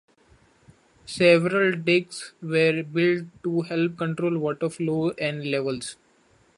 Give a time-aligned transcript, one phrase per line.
[1.05, 5.95] Several dykes were built to help control water flow and levels.